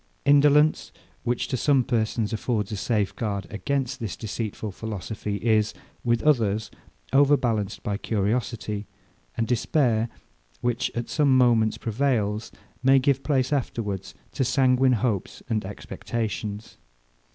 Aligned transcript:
Indolence, 0.25 0.91
which, 1.23 1.47
to 1.49 1.55
some 1.55 1.83
persons, 1.83 2.33
affords 2.33 2.71
a 2.71 2.75
safeguard 2.75 3.45
against 3.51 3.99
this 3.99 4.17
deceitful 4.17 4.71
philosophy, 4.71 5.35
is, 5.37 5.75
with 6.03 6.23
others, 6.23 6.71
overbalanced 7.13 7.83
by 7.83 7.97
curiosity; 7.97 8.87
and 9.37 9.45
despair, 9.47 10.09
which, 10.59 10.89
at 10.95 11.07
some 11.07 11.37
moments, 11.37 11.77
prevails, 11.77 12.51
may 12.81 12.97
give 12.97 13.21
place 13.21 13.53
afterwards 13.53 14.15
to 14.31 14.43
sanguine 14.43 14.93
hopes 14.93 15.43
and 15.49 15.63
expectations. 15.63 16.77